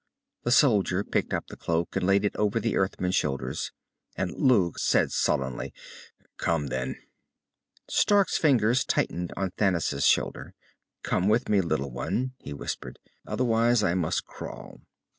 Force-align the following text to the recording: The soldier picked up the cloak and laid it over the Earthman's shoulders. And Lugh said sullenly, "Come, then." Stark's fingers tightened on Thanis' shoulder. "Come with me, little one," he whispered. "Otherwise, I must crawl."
The 0.41 0.49
soldier 0.49 1.03
picked 1.03 1.31
up 1.31 1.45
the 1.45 1.55
cloak 1.55 1.95
and 1.95 2.07
laid 2.07 2.25
it 2.25 2.35
over 2.35 2.59
the 2.59 2.75
Earthman's 2.75 3.13
shoulders. 3.13 3.71
And 4.17 4.31
Lugh 4.31 4.79
said 4.79 5.11
sullenly, 5.11 5.75
"Come, 6.37 6.69
then." 6.69 6.95
Stark's 7.87 8.39
fingers 8.39 8.83
tightened 8.83 9.31
on 9.37 9.51
Thanis' 9.59 10.03
shoulder. 10.03 10.55
"Come 11.03 11.27
with 11.29 11.49
me, 11.49 11.61
little 11.61 11.91
one," 11.91 12.33
he 12.39 12.51
whispered. 12.51 12.97
"Otherwise, 13.27 13.83
I 13.83 13.93
must 13.93 14.25
crawl." 14.25 14.81